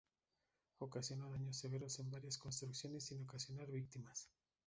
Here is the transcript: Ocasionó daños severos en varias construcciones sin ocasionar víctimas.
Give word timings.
Ocasionó 0.79 1.29
daños 1.29 1.57
severos 1.57 1.99
en 1.99 2.09
varias 2.09 2.39
construcciones 2.39 3.05
sin 3.05 3.21
ocasionar 3.21 3.69
víctimas. 3.69 4.31